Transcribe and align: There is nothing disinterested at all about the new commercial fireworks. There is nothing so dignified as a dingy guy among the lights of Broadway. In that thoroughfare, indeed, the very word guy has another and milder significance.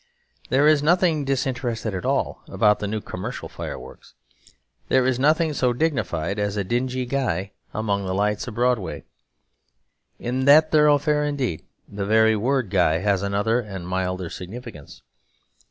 There 0.49 0.65
is 0.67 0.81
nothing 0.81 1.25
disinterested 1.25 1.93
at 1.93 2.07
all 2.07 2.41
about 2.47 2.79
the 2.79 2.87
new 2.87 3.01
commercial 3.01 3.47
fireworks. 3.47 4.15
There 4.89 5.05
is 5.05 5.19
nothing 5.19 5.53
so 5.53 5.73
dignified 5.73 6.39
as 6.39 6.57
a 6.57 6.63
dingy 6.63 7.05
guy 7.05 7.51
among 7.71 8.07
the 8.07 8.15
lights 8.15 8.47
of 8.47 8.55
Broadway. 8.55 9.03
In 10.17 10.45
that 10.45 10.71
thoroughfare, 10.71 11.23
indeed, 11.23 11.67
the 11.87 12.07
very 12.07 12.35
word 12.35 12.71
guy 12.71 12.97
has 12.97 13.21
another 13.21 13.59
and 13.59 13.87
milder 13.87 14.31
significance. 14.31 15.03